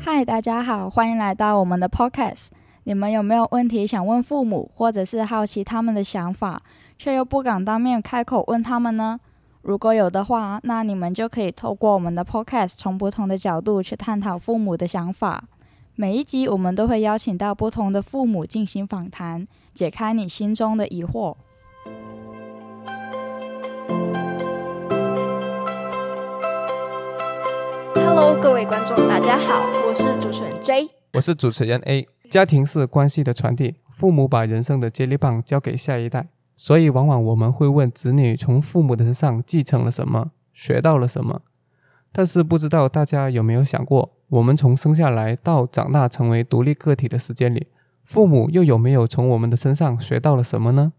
[0.00, 2.48] 嗨，大家好，欢迎来到我们的 Podcast。
[2.84, 6.62] 你们有没有问题想问父母，或者是好奇他们的想法，
[6.98, 9.20] 却又不敢当面开口问他们呢？
[9.62, 15.44] 如果有的话，那你们就可以透过我们的 Podcast，从不同的角度去探讨父母的想法。
[15.94, 21.36] 每一集我们都会邀请到不同的父母进行访谈，解开你心中的疑惑。
[28.14, 32.06] Hello，各位观众，大家好，我是主持人 J，我是主持人 A。
[32.28, 41.40] 家庭是关系的传递，父母把人生的接力棒交给下一代，所以往往我们会问子女从父母的身上继承了什么，学到了什么。
[42.12, 47.68] 但是不知道大家有没有想过，我们从生下来到长大成为独立个体的时间里，
[48.04, 50.92] 父母又有没有从我们的身上学到了什么呢？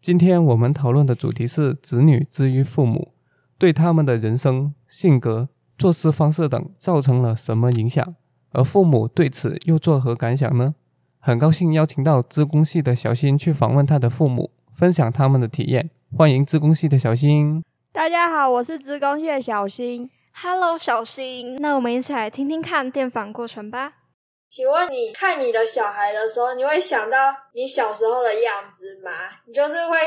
[0.00, 3.12] 今天我们讨论的主题是子女之于父母，
[3.58, 5.50] 对他们的人生、性格。
[5.78, 8.16] 做事方式等造成了什么影响？
[8.50, 10.74] 而父母对此又作何感想呢？
[11.20, 15.90] 很高兴邀请到资工系的小新去访问他的父母，分享他们的体验。
[16.16, 17.62] 欢迎资工系的小新。
[17.92, 20.10] 大家好，我是资工系的小新。
[20.32, 21.56] Hello，小新。
[21.60, 23.92] 那我们一起来听听看电访过程吧。
[24.48, 27.16] 请问你看你的小孩的时候，你会想到
[27.54, 29.10] 你小时候的样子吗？
[29.46, 29.98] 你就是会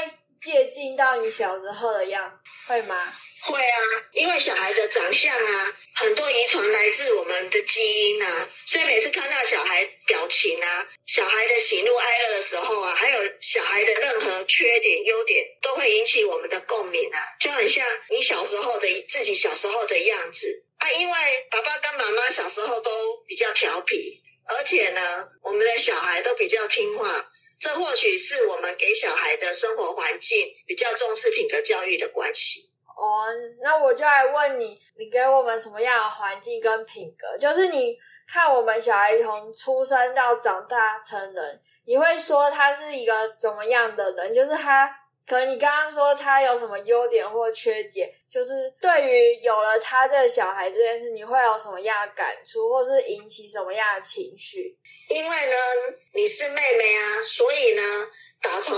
[0.42, 2.96] 借鉴到你小时候的样子，会吗？
[3.44, 3.80] 会啊，
[4.14, 20.92] 因为小孩的长相啊，很多遗传来自我们的基因啊，所以每次看到小孩表情啊，小孩的喜怒哀乐的时候啊，还有小孩的任何缺点、优点，都会引起我们的共鸣啊，就很像你小时候的自己小时候的样子啊。
[20.92, 21.18] 因为
[21.50, 22.92] 爸爸跟妈妈小时候都
[23.28, 32.71] 比较调皮，而且呢，我们的小孩都比较听话，这或许是我们给小孩的生活环境比较重视品格教育的关系。
[32.98, 33.26] 哦，
[33.62, 37.38] 那我就来问你，你给我们什么样的环境跟品格？
[37.38, 44.34] 就是你看我们小孩从出生到长大成人，你会说他是一个怎么样的人？
[44.34, 44.88] 就是他，
[45.28, 54.78] 可能你刚刚说他有什么优点或缺点，就是对于有了他这个小孩这件事，你会有什么样的感触，或是引起什么样的情绪？
[55.10, 55.56] 因为呢，
[56.14, 57.82] 你是妹妹啊，所以呢，
[58.42, 58.76] 打从。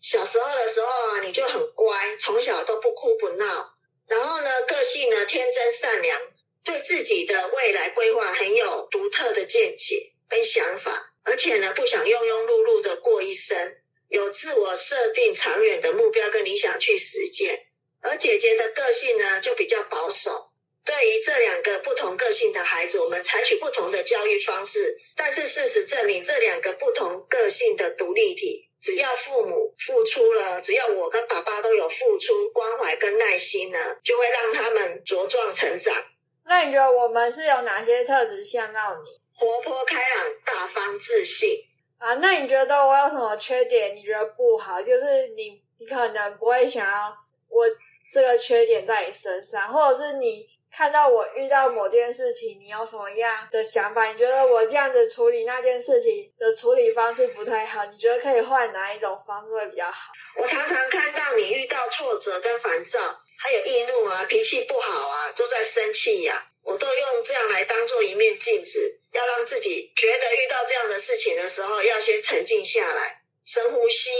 [0.00, 3.74] 小时候的时候啊，你就很乖，从小都不哭不闹，
[4.06, 6.20] 然后呢，个性呢天真善良，
[6.64, 13.76] 对自己的未来规划很有独特的见解跟想法，而且呢，不想庸庸碌碌的过一生，
[14.08, 17.66] 有自我设定长远的目标跟理想去实践。
[18.00, 20.52] 而姐姐的个性呢，就比较保守。
[20.84, 28.67] 对于这两个不同个性的孩子，我们采取不同的教育方式，但是事实证明，这两个不同个性的独立体。
[28.80, 35.94] 只要父母付出了，只要我跟爸爸都有付出关怀跟耐心呢，就会让他们茁壮成长。
[36.44, 39.20] 那你觉得我们是有哪些特质像到你？
[39.34, 41.58] 活泼开朗、大方自信
[41.98, 42.14] 啊？
[42.14, 43.94] 那你觉得我有什么缺点？
[43.94, 44.80] 你觉得不好？
[44.82, 47.14] 就是你，你可能不会想要
[47.48, 47.66] 我
[48.12, 50.57] 这个缺点在你身上，或者是你。
[50.70, 54.04] 看到我遇到某件事情，你有什么样的想法？
[54.06, 57.84] 你觉得我这样子处理那件事情的处理方式不太好？
[57.86, 60.12] 你觉得可以换哪一种方式会比较好？
[60.36, 62.98] 我常常看到你遇到挫折跟烦躁，
[63.42, 66.44] 还有易怒啊，脾气不好啊，都在生气呀。
[66.62, 74.10] 我都用这样来当做一面镜子，要让自己觉得遇到这样的事情的时候，要先沉静下来，深呼吸，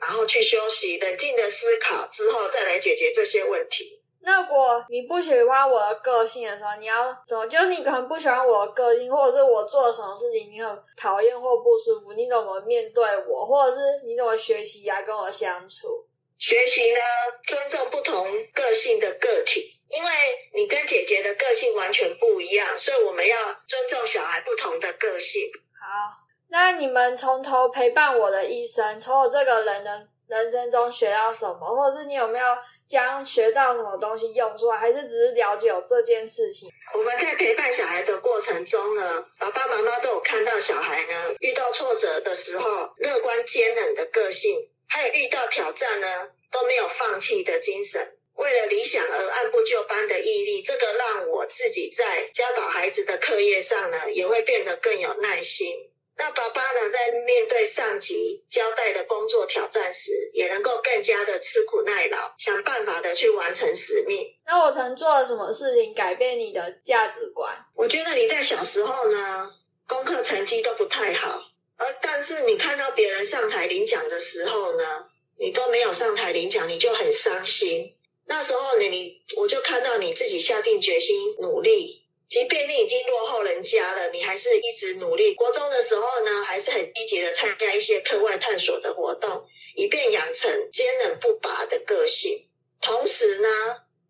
[0.00, 4.01] 然后去休息，冷静的思考之后，再来解决这些问题。
[4.24, 7.44] 那如果你不喜欢我的个性的时候，你要怎么？
[7.46, 16.06] 就是你可能不喜欢我的个性，或者是我做了什么事情你很讨厌或不舒服，你怎么面对我，或者是你怎么学习来跟我相处？
[16.38, 17.00] 学习呢，
[17.46, 20.10] 尊重不同个性的个体，因为
[20.54, 25.42] 你跟姐姐的个性完全不一样，所以我们要尊重小孩不同的个性。
[25.80, 26.14] 好，
[26.48, 32.46] 那你们从头陪伴我的一生，从我这个人的人生中学到什么，或者是你有没有？
[32.92, 36.70] 将学到什么东西用出来，还是只是了解有这件事情？
[36.92, 55.88] 我们在陪伴小孩的过程中呢，爸爸妈妈都有看到小孩呢遇到挫折的时候，乐观坚韧的个性，还有遇到挑战呢都没有放弃的精神，为了理想而按部就班的毅力，这个让我自己在教导孩子的课业上呢，也会变得更有耐心。
[56.16, 64.26] 那爸爸呢，在面对上级交代的工作挑战时，也能够更加的吃苦耐劳，想办法的去完成使命。
[64.46, 67.52] 那我曾做了什么事情改变你的价值观？
[67.74, 69.50] 我觉得你在小时候呢，
[69.88, 71.40] 功课成绩都不太好，
[71.76, 75.06] 而但是你看到别人上台领奖的时候呢，
[75.38, 77.96] 你都没有上台领奖，你就很伤心。
[78.26, 82.01] 那时候你你我就看到你自己下定决心努力，
[82.32, 85.34] 即便你已经落后人家了，你还是一直努力。
[85.34, 92.48] 国中的时候呢，还是很积极的参加一些课外探索的活动，以便养成坚韧不拔的个性。
[92.80, 93.48] 同时呢，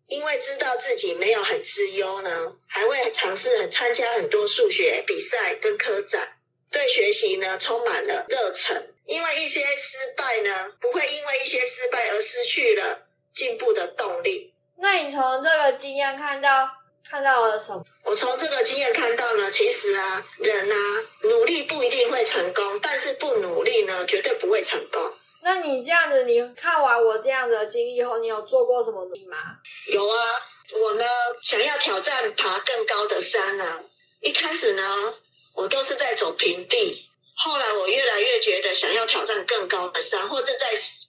[0.07, 6.37] 因为知道自己没有很自优呢，还会尝试很参加很多数学比赛跟科展，
[6.71, 8.93] 对学习呢充满了热忱。
[9.05, 14.53] 因为一些失败呢，不会因为一些失败而失去了进步的动力。
[14.77, 16.69] 那你从这个经验看到
[17.05, 17.83] 看到了什么？
[18.05, 20.75] 我从这个经验看到呢，其实啊，人啊，
[21.21, 25.13] 努力不一定会成功，但是不努力呢，绝对不会成功。
[25.41, 29.37] 那你这样子，你看完我这样子的经历后，你有做过什么努力吗？
[29.87, 30.15] 有啊，
[30.73, 31.05] 我呢
[31.41, 33.83] 想要挑战爬更高的山啊。
[34.21, 35.15] 一开始呢，
[35.53, 37.09] 我都是在走平地。
[37.35, 40.67] 后来我越来越觉得，想要挑战更高的山，或者在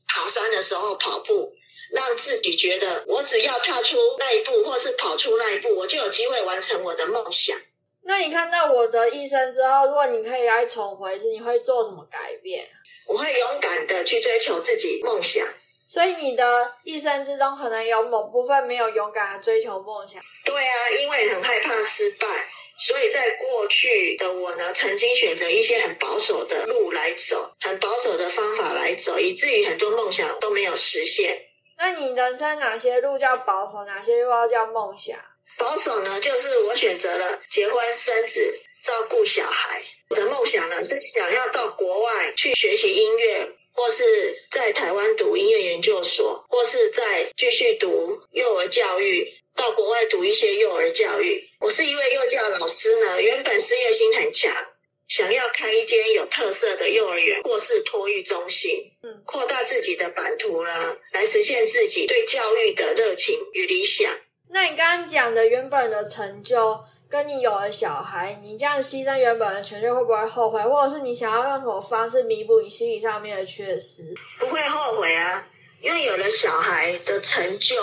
[0.09, 1.53] 爬山的时候跑步，
[1.95, 7.57] 让自己觉得我只要踏出那一步，或是跑出那一步，我就有机会完成我的梦想。
[8.03, 12.69] 那你看到我的一生之后，如果你可以来重回一次，你会做什么改变？
[13.07, 15.47] 我会勇敢的去追求自己梦想。
[15.89, 20.21] 所以你的一生之中，可能有某部分没有勇敢的追求梦想。
[20.45, 22.27] 对啊，因为很害怕失败。
[22.77, 31.41] 所以在过去的我呢，曾经选择一些很保守的路来走，很保守的方法来走，以至于很多梦想都没有实现。
[31.77, 35.19] 那你人生哪些路叫保守，哪些路要叫梦想？
[35.59, 39.83] 保守呢，就是我选择了结婚生子，照顾小孩。
[40.11, 44.05] 我的梦想呢，是想要到国外去学习音乐，或是
[44.51, 49.33] 在台湾读音乐研究所，或是在继续读幼儿教育。
[49.57, 51.49] 到国外读一些幼儿教育。
[51.61, 54.53] 我是一位幼教老师呢，原本事业心很强，
[55.09, 64.11] 想要开一间有特色的幼儿园或是托育中心，嗯，扩大自己的版图啦，来实现自己对教育的热情与理想。
[64.51, 70.61] 那你刚刚讲的原本的成就，跟你有了小孩，你这样牺牲原本的成就，会不会后悔？
[70.63, 74.15] 或者是你想要用什么方式弥补你心理上面的缺失？
[74.39, 75.47] 不会后悔啊，
[75.81, 77.77] 因为有了小孩的成就。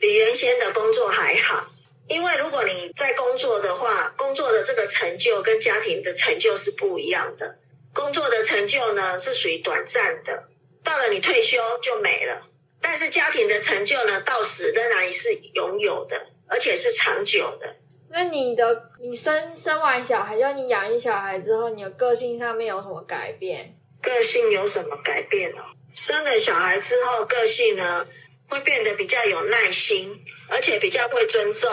[0.00, 1.64] 比原先的工作还好，
[2.12, 7.58] 因为如果你在工作的话，工作的这个成就跟家庭的成就是不一样的。
[7.94, 10.44] 工作的成就呢是属于短暂的，
[10.84, 12.48] 到了你退休就没了；
[12.82, 17.76] 但是家庭的成就呢，到死仍然是拥有的，而且是长久的。
[18.10, 23.74] 那你的你生生完小孩，就你养育小孩之后，你的个性上面有什么改变？
[24.02, 25.62] 个性有什么改变呢？
[25.94, 28.06] 生了小孩之后，个性呢？
[28.48, 31.70] 会变得比较有耐心，而且比较会尊重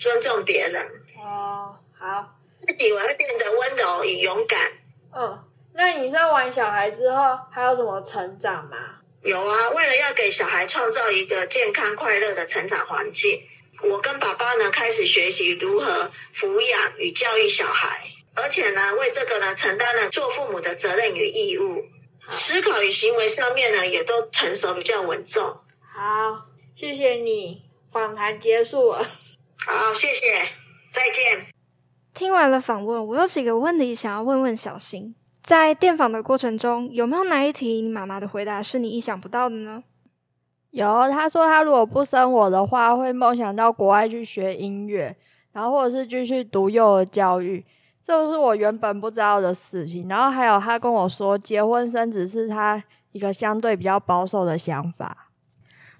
[0.00, 0.84] 尊重别人。
[1.22, 2.34] 哦，好，
[2.66, 4.58] 自己会变得温柔与勇敢。
[5.14, 5.44] 嗯，
[5.74, 8.76] 那你生完小孩之后还有什么成长吗？
[9.22, 13.42] 有啊，为了要给小孩创造一个健康快乐的成长环境，
[13.82, 21.84] 我跟爸爸呢开始学习如何抚养与教育小孩，而且呢为这个呢承担了做父母的责任与义务。
[22.30, 25.42] 思考与行为上面呢也都成熟，比较稳重。
[25.82, 27.62] 好，谢谢你。
[27.92, 29.04] 访谈结束了。
[29.72, 30.26] 好，谢谢，
[30.92, 31.46] 再见。
[32.12, 35.14] 听完了访问，我有几个问题想要问问小新。
[35.44, 39.84] 在电访的过程中，有没有哪一题你妈妈的回答是你意想不到的呢？
[40.70, 45.16] 有，她说她如果不生我的话，会梦想到国外去学音乐，
[45.52, 47.64] 然后或者是继续读幼儿教育，
[48.02, 50.08] 这都是我原本不知道的事情。
[50.08, 55.29] 然后还有她跟我说，结婚生子是她一个相对比较保守的想法。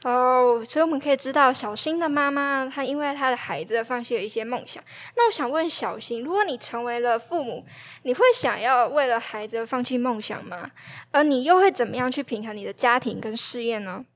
[0.02, 4.82] 哦，所以我们可以知道，小新的妈妈她因为她的孩子放弃了一些梦想。
[5.14, 7.64] 那我想问小新，如果你成为了父母，
[8.04, 10.70] 你会想要为了孩子放弃梦想吗？
[11.10, 14.06] 而你又会怎么样去平衡你的家庭跟事业呢？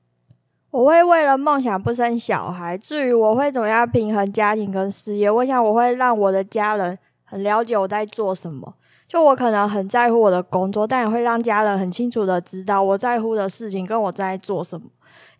[0.71, 2.75] 我会为了梦想不生小孩。
[2.75, 8.73] 至于我会怎么样平衡家庭跟事业，我想我会让我的家人很了解我在做什么。
[9.07, 14.87] 就我可能很在乎我的工作，但也会让家人很清楚的知道我在乎的事情跟我在做什么。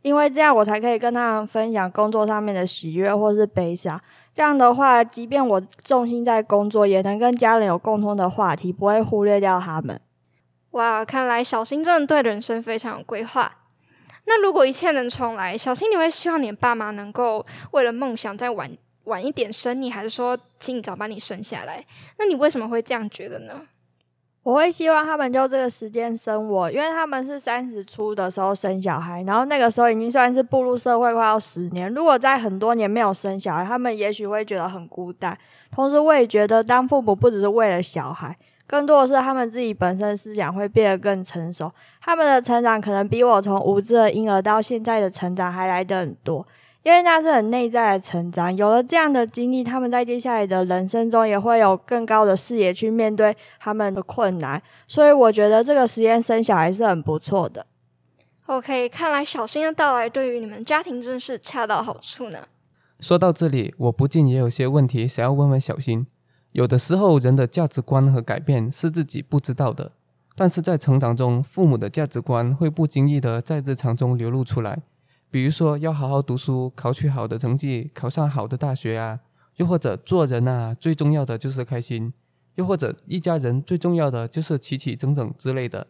[0.05, 3.99] 因为这样，我才可以跟他们分享工作上面的喜悦或是悲伤。
[4.35, 9.99] 这样的话，即便我重心在工作，也能跟家人有共通的话题，不会忽略掉他们。
[10.73, 13.51] 哇，看来小新真的对人生非常有规划。
[14.25, 18.69] 那如果一切能重来，小新你会希望你爸妈能够为了梦想再晚
[19.05, 21.83] 晚一点生你，还是说尽早把你生下来？
[22.19, 23.59] 那你为什么会这样觉得呢？
[24.45, 31.91] 我会希望他们就这个时间生我，因为他们是三十出的时候生小孩，然后那个时候已经算是步入社会快要十年。
[31.95, 35.35] 如果在很多年没有生小孩，他们也许会觉得很孤单。
[35.71, 38.37] 同时，我也觉得当父母不只是为了小孩，
[38.67, 41.71] 更多的是他们自己本身思想会变得更成熟。
[41.99, 46.45] 他们的成长可能比我从无知的婴儿到现在的成长还来得很多。
[46.85, 48.55] 因为那是很内在的成长。
[48.55, 54.61] 有了这样的经历，他们在接下来的人生中也会有更高的视野去面对他们的困难。
[54.87, 57.65] 所以我觉得这个实验生小孩是很不错的。
[58.45, 62.47] OK，看来小新的到来对于你们家庭真是恰到好处呢。
[62.99, 66.05] 说到这里，我不禁也有些问题想要问问小新。
[66.51, 69.93] 有的时候，人的价值观和改变是自己不知道的，
[70.35, 74.83] 但是在成长中，父母的价值观会不经意的在日常中流露出来。
[75.35, 79.19] 比如说，要好好读书，考取好的成绩，考上好的大学啊；
[79.57, 82.13] 又或者做人啊，最重要的就是开心；
[82.55, 85.87] 又或者一家人最重要的就是齐齐整整之类的。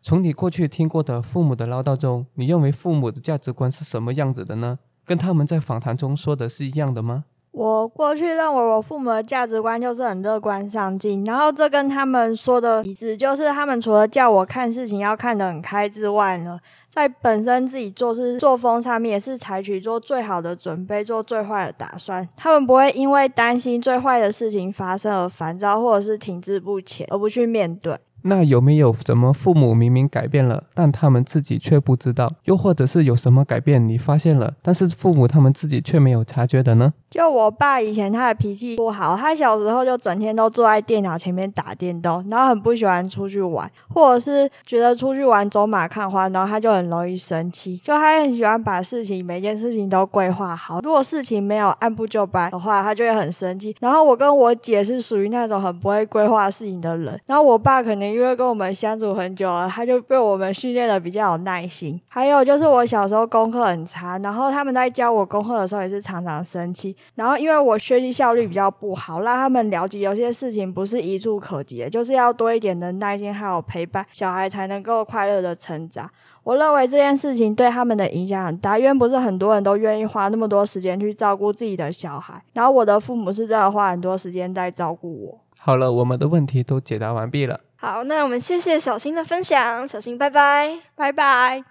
[0.00, 4.78] 从你过去听过的父母的唠叨中，你认为父母的价值观是什么样子的呢？
[5.04, 7.24] 跟他们在访谈中说的是一样的吗？
[7.54, 16.58] 我过去认为我父母的价值观就是很乐观上进，然后这跟他们说的一致，就是他们除了叫我看事情要看得很开之外呢，
[16.88, 22.28] 在本身自己做事作风上面也是采取做最好的准备，做最坏的打算。
[22.36, 27.96] 他们不会因为担心最坏的事情发生而烦躁，或者是停滞不前，而不去面对。
[28.26, 32.32] 那有没有什么父母明明改变了，但他们自己却不知道？
[32.44, 36.94] 又或者是有什么改变你发现了，但是父母他们自己却没有察觉的呢？
[37.10, 47.76] 就我爸以前他的脾气不好，他小时候就整天都坐在电脑前面打电动，然后很不喜欢出去玩，或者是觉得出去玩走马看花，然后他就很容易生气。
[47.84, 53.76] 就他很喜欢把事情每件事情都规划好，如果事情没有按部就班的话，他就会很生气。
[53.80, 58.13] 然后我跟我姐是属于那种很不会规划事情的人，然后我爸肯定。
[58.14, 62.00] 因为跟我们相处很久了，他就被我们训练的比较有耐心。
[62.06, 66.96] 还有就是我小时候功课很差，然后他们在教我功课的时候也是常常生气。
[67.16, 76.08] 然后因为我学习效率比较不好，让他们了解有些事情不是一触可及的，就是要多一点的耐心还有陪伴，小孩才能够快乐的成长。
[76.44, 82.42] 我认为这件事情对他们的影响很大，因为不是很多人都愿意花那么多时间去照顾自己的小孩。
[82.52, 85.40] 然后我的父母是真的花很多时间在照顾我。
[85.56, 87.60] 好了，我们的问题都解答完毕了。
[87.84, 91.62] 好，那我们谢谢小新的分享，小新拜拜，拜拜。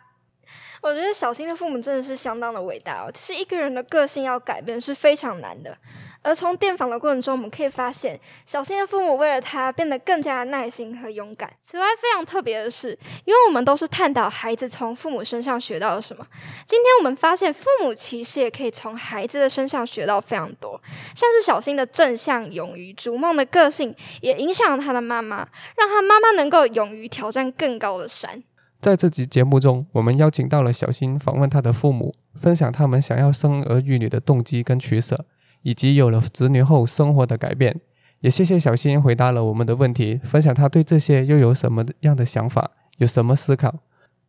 [0.80, 3.12] 我觉得小新的父母真的是相当的伟大哦。
[3.12, 5.76] 其实一个人的个性要改变是非常难的。
[6.24, 11.52] 而从电访的过程中，我们可以发现，小新的父母为了他变得更加的耐心和勇敢。
[11.62, 16.26] 此外，非常特别的是，因为我们都是探讨孩子从父母身上学到了什么。
[16.66, 20.82] 今天我们发现，父母其实也可以从孩子的身上学到非常多，
[21.14, 28.42] 像是小新的正向、勇于逐梦的个性，也影响了他的妈妈，让他妈妈能够勇于挑战更高的山。
[28.80, 35.26] 在这集节目中，我们邀请到了小新访问他的父母，分享他们想要生儿育女的动机跟取舍。
[35.64, 37.82] 以及有了子女后生活的改变，
[38.20, 43.76] 也谢谢小新回答了我们的问题，分享他对这些又有什么样的想法，有什么思考？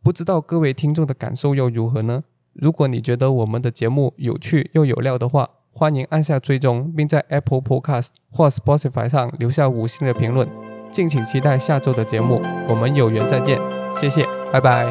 [0.01, 2.23] 不知道各位听众的感受又如何呢？
[2.53, 10.47] 如果你觉得我们的节目有趣又有料的话，欢迎按下追踪，并在 Apple Podcast 或 Spotify 上留下五星的评论。
[10.89, 13.59] 敬请期待下周的节目，我们有缘再见，
[13.99, 14.85] 谢谢，拜拜，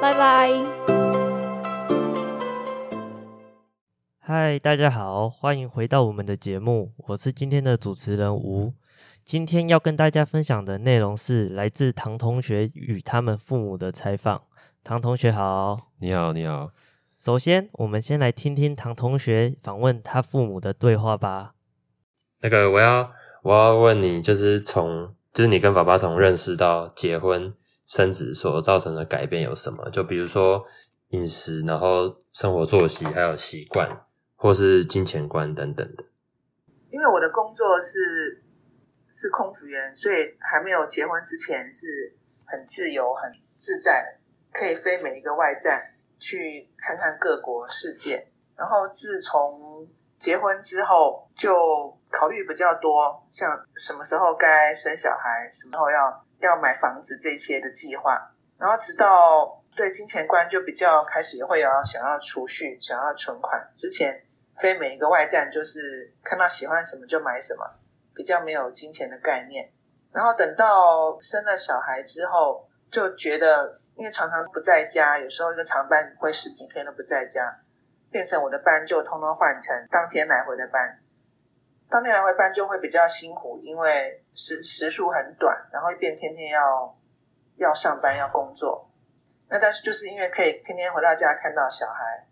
[0.00, 1.07] 拜拜。
[4.30, 8.74] 嗨，大家好，欢迎回到我们的节目，我是今天的主持人吴。
[9.24, 14.42] 今天要跟大家分享的内容是来自唐同学与他们父母的采访。
[14.84, 16.72] 唐同学好，你好，你好。
[17.18, 21.54] 首先，我们先来听听唐同学访问他父母的对话吧。
[22.42, 23.10] 那个，我要
[23.44, 27.54] 我要问你，就是从就是你跟爸爸从认识到结婚
[27.86, 29.88] 生子所造成的改变有什么？
[29.88, 30.66] 就比如说
[31.12, 34.02] 饮食，然后生活作息，还有习惯。
[34.40, 36.04] 或是金钱观等等的，
[36.90, 38.40] 因为我的工作是
[39.12, 42.14] 是空服员，所以还没有结婚之前是
[42.46, 44.16] 很自由、很自在，
[44.52, 45.82] 可以飞每一个外站
[46.20, 48.28] 去看看各国世界。
[48.56, 49.84] 然后自从
[50.18, 51.52] 结婚之后，就
[52.08, 58.16] 考虑比较多，像什么时候该生小孩，什么时候要要买房子这些的计划。
[58.56, 64.24] 然后直到对金钱观就比较开始会有想要储蓄、想要存款之前。
[64.60, 67.64] 非每一个外站，就是看到喜欢什么就买什么，
[68.14, 69.70] 比较没有金钱的概念。
[70.12, 77.60] 然后等到生了小孩之后，就觉得因为常常不在家，有时候一个长班会十几天都不在家，
[78.10, 80.98] 变成我的班就通通换成当天来回的班。
[81.90, 86.98] 当天来回班就会比较辛苦，因为时时数很短，然后变天天要
[87.56, 88.90] 要上班要工作。
[89.48, 92.27] 那但是就是因为可以天天回到家看到小孩。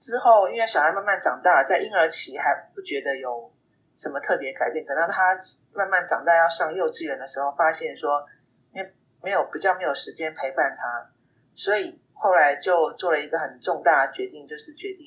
[0.00, 3.52] 之后，因为小孩慢慢长大，在婴儿期还不觉得有
[3.94, 4.82] 什么特别改变。
[4.86, 5.36] 等到他
[5.74, 8.26] 慢慢长大要上幼稚园的时候，发现说，
[8.72, 11.10] 因为没有比较没有时间陪伴他，
[11.54, 15.06] 所以后来就做了一个很重大的决定，就是决定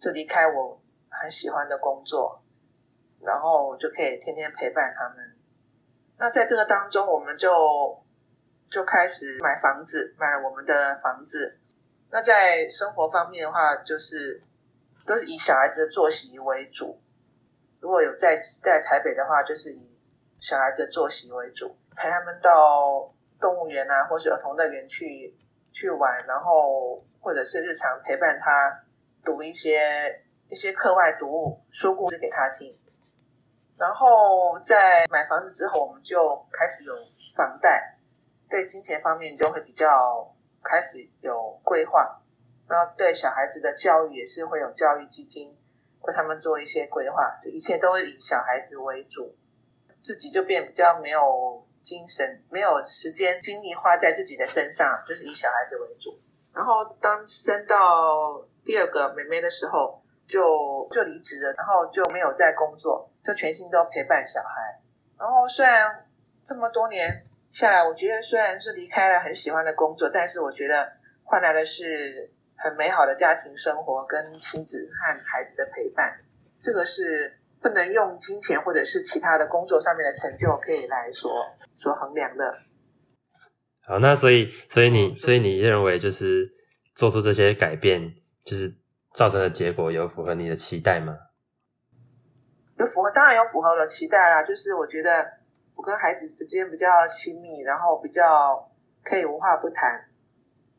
[0.00, 2.42] 就离开我很喜欢的工作，
[3.20, 5.36] 然后就可以天天陪伴他们。
[6.16, 8.02] 那在这个当中，我们就
[8.70, 11.58] 就开始买房子，买我们的房子。
[12.14, 14.40] 那在生活方面的话，就是
[15.04, 16.96] 都是以小孩子的作息为主。
[17.80, 19.98] 如果有在在台北的话，就是以
[20.38, 25.34] 小孩子的作息为主，陪他们到动物园啊，或是儿童乐园去
[25.72, 28.84] 去玩，然后或者是日常陪伴他
[29.24, 32.72] 读一些一些课外读物，说故事给他听。
[33.76, 36.94] 然后在买房子之后，我们就开始有
[37.34, 37.98] 房贷，
[38.48, 40.32] 对金钱方面就会比较
[40.64, 42.20] 开始有规划。
[42.66, 45.54] 然后对小孩子的教育也是会有教育基金，
[46.00, 49.36] 为他们做一些规划，就一切都以小孩子为主，
[50.02, 56.18] 自己就变比较没有精神、没有时间、精力花在自己的身上，就是以小孩子为主。
[56.54, 63.08] 然后当生到第二个妹妹的时候，就就离职了，然后就没有再工作。
[63.22, 64.78] 就全心都陪伴小孩，
[65.18, 66.04] 然后虽然
[66.44, 70.90] 这么多年下来，我觉得虽然是离开了很喜欢的工作，但是我觉得
[71.22, 76.18] 换来的是很美好的家庭生活跟亲子和孩子的陪伴。
[76.60, 77.32] 这个是
[77.62, 81.30] 不能用金钱或者是其他的工作上面的成就可以来所
[81.76, 82.58] 所衡量的。
[83.86, 86.50] 好，那所以所以你所以你认为就是
[86.96, 88.74] 做出这些改变，就是
[89.12, 91.16] 造成的结果有符合你的期待吗？
[92.80, 94.42] 有符合，当然有符合我的期待啦。
[94.42, 95.24] 就是我觉得
[95.74, 98.70] 我跟孩子之间比较亲密，然后比较
[99.02, 100.08] 可以无话不谈。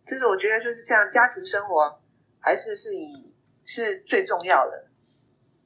[0.06, 2.00] 就是我觉得，就是像家庭生活，
[2.40, 3.34] 还是是以
[3.66, 4.88] 是最重要的。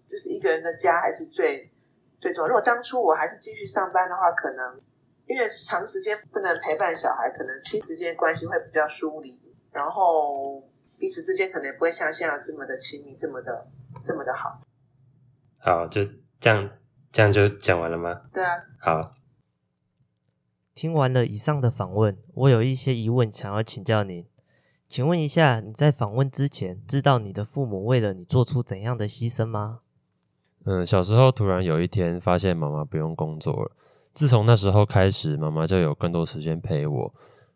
[0.10, 1.72] 就是一个人的家还是最
[2.20, 2.48] 最重要。
[2.48, 4.80] 如果当初我还是继续上班的话，可能
[5.28, 9.40] 因为长时间不能陪伴小孩，可能亲子间关系会比较疏离，
[9.72, 10.68] 然后
[10.98, 13.68] 彼此之间可能也不会像现在这么的亲密，这么的
[14.04, 14.60] 这么的好。
[15.60, 16.02] 好，就
[16.40, 16.70] 这样，
[17.12, 18.20] 这样就讲完了吗？
[18.34, 18.56] 对啊。
[18.82, 19.00] 好，
[20.80, 24.26] 听完了以上的访问，我有一些疑问想要请教您。
[24.88, 29.82] 请问一下，你在访问之前，知道你的父母为了你做出怎样的牺牲吗？
[30.64, 33.72] 嗯，小时候突然有一天发现妈妈不用工作了，
[34.14, 37.14] 自从那时候开始，妈妈就有更多时间陪我，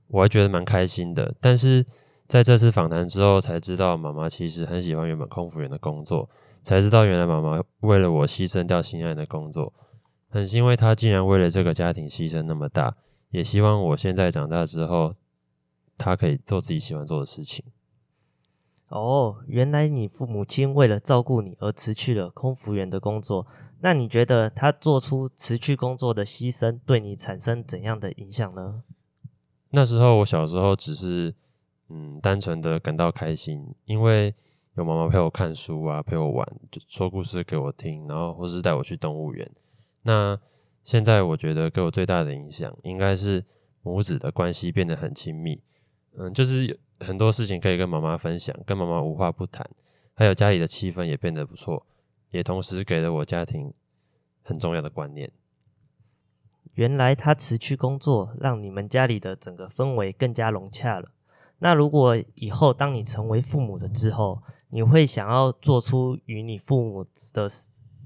[0.09, 1.33] 我还觉得蛮开心的。
[1.39, 1.86] 但是
[2.27, 6.29] 在这次访谈之后，才知道妈妈其实很喜欢原本空服员的工作。
[6.62, 9.71] 才知道，原来妈妈为了我牺牲掉心爱的工作，
[10.27, 12.97] 很欣慰她竟然为了这个家庭牺牲那么大，
[13.34, 15.15] 也希望我现在长大之后，
[15.98, 17.65] 他可以做自己喜欢做的事情。
[18.89, 23.48] 哦，原来你父母亲为了照顾你而辞去了空服员的工作，
[23.82, 28.84] 那你觉得他做出辞去工作的牺牲，对你产生怎样的影响呢？
[29.72, 31.34] 那时候我小时候只是，
[31.89, 34.36] 嗯，单纯的感到开心，因为。
[34.76, 39.48] 有妈妈陪我看书啊，陪我玩，就说故事给我听，然后或是带我去动物园。
[40.02, 40.36] 那
[40.84, 43.46] 现在我觉得给我最大的影响，应该是
[43.82, 45.62] 母子的关系变得很亲密。
[46.17, 49.67] 嗯，就是很多事情可以跟妈妈分享，跟妈妈无话不谈，
[50.13, 51.86] 还有家里的气氛也变得不错，
[52.32, 53.74] 也同时给了我家庭
[54.43, 55.32] 很重要的观念。
[56.74, 61.12] 原来他辞去工作，让你们家里的整个氛围更加融洽了。
[61.60, 67.50] 那如果以后当你成为父母的之后，你会想要做出与你父母的，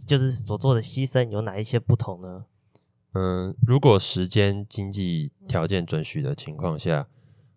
[0.06, 2.46] 就是所做的牺牲有哪一些不同呢？
[3.14, 7.08] 嗯，如果时间、经济条件准许的情况下，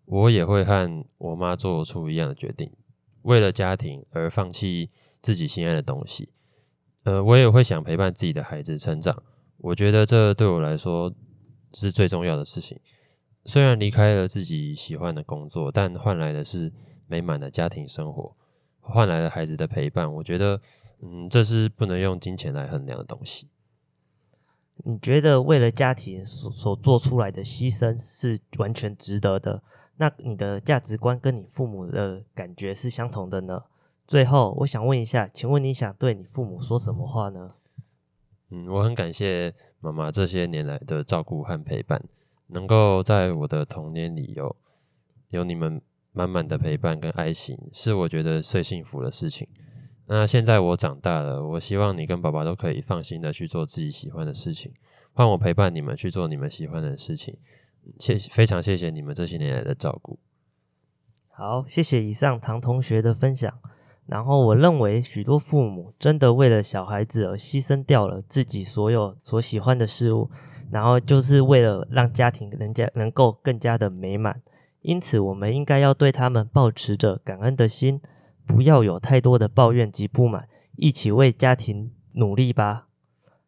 [0.05, 2.71] 我也会和我妈做出一样的决定，
[3.21, 4.89] 为了家庭而放弃
[5.21, 6.29] 自己心爱的东西。
[7.03, 9.23] 呃，我也会想陪伴自己的孩子成长，
[9.57, 11.13] 我觉得这对我来说
[11.73, 12.79] 是最重要的事情。
[13.45, 16.71] 虽然离开了自己喜欢的工作，但换来的是
[17.07, 18.33] 美满的家庭生活。
[18.79, 20.59] 换来了孩子的陪伴，我觉得，
[21.01, 23.47] 嗯，这是不能用金钱来衡量的东西。
[24.85, 29.63] 你觉得为了家庭所所做出来的牺牲是完全值得的？
[29.97, 33.63] 那你的价值观跟你父母的感觉是相同的呢？
[34.07, 37.55] 最后，我想问一下，请问你想对你父母说什么话呢？
[38.49, 42.03] 嗯，我很感谢妈妈这些年来的照顾和陪伴，
[42.47, 44.55] 能够在我的童年里有
[45.29, 45.81] 有你们。
[46.13, 49.47] 满满的陪伴跟爱心，是我觉得最幸福的事情。
[50.13, 54.73] 那现在我长大了，我希望你跟爸爸都可以放心的去做自己喜欢的事情，
[55.13, 57.37] 换我陪伴你们去做你们喜欢的事情。
[57.97, 60.19] 谢，非常谢谢你们这些年来的照顾。
[61.31, 63.53] 好，谢谢以上唐同学的分享。
[64.05, 70.29] 然后我认为，许多父母真的为了小孩子而牺牲掉了自己所有所喜欢的事物，
[70.69, 74.41] 然后就是为了让家庭人家能够更加的美满。
[74.81, 78.01] 因此，我们应该要对他们保持着感恩的心，
[78.51, 82.87] 不要有太多的抱怨及不满，一起为家庭努力吧。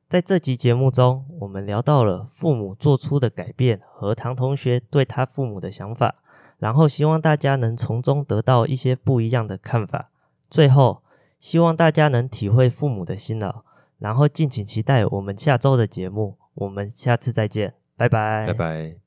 [0.07, 6.15] 在这集节目中，我们聊到了父母做出的改变和唐同学对他父母的想法，
[6.59, 10.11] 然后希望大家能从中得到一些不一样的看法。
[10.49, 11.03] 最后，
[11.39, 13.63] 希望大家能体会父母的辛劳，
[13.99, 16.37] 然后敬请期待我们下周的节目。
[16.53, 19.02] 我们下次再见，拜拜，拜拜。